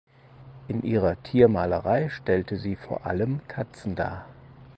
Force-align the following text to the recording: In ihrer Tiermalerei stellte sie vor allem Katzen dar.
In 0.67 0.81
ihrer 0.81 1.21
Tiermalerei 1.21 2.09
stellte 2.09 2.57
sie 2.57 2.75
vor 2.75 3.05
allem 3.05 3.41
Katzen 3.47 3.93
dar. 3.93 4.25